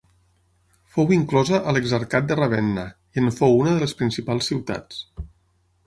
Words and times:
Fou 0.95 1.13
inclosa 1.17 1.59
a 1.59 1.75
l'Exarcat 1.77 2.27
de 2.31 2.39
Ravenna, 2.41 2.87
i 3.19 3.25
en 3.25 3.31
fou 3.39 3.57
una 3.61 3.75
de 3.79 3.87
les 3.87 3.95
principals 4.03 4.53
ciutats. 4.55 5.09